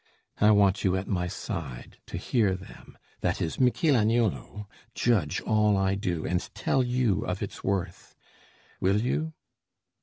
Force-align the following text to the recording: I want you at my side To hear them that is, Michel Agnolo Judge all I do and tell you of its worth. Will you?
I 0.39 0.49
want 0.49 0.83
you 0.83 0.95
at 0.97 1.07
my 1.07 1.27
side 1.27 1.97
To 2.07 2.17
hear 2.17 2.55
them 2.55 2.97
that 3.19 3.39
is, 3.39 3.59
Michel 3.59 3.93
Agnolo 3.95 4.65
Judge 4.95 5.41
all 5.41 5.77
I 5.77 5.93
do 5.93 6.25
and 6.25 6.41
tell 6.55 6.81
you 6.81 7.23
of 7.27 7.43
its 7.43 7.63
worth. 7.63 8.15
Will 8.79 8.99
you? 8.99 9.33